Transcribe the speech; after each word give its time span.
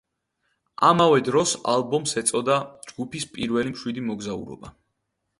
ამავე 0.85 1.19
დროს, 1.25 1.51
ალბომს 1.73 2.15
ეწოდა 2.21 2.55
„ჯგუფის 2.91 3.27
პირველი 3.35 3.75
მშვიდი 3.75 4.03
მოგზაურობა“. 4.07 4.73